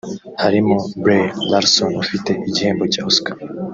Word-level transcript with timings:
harimo 0.41 0.75
Brie 1.01 1.31
Larson 1.51 1.91
ufite 2.03 2.31
igihembo 2.47 2.83
cya 2.93 3.01
Oscar 3.09 3.37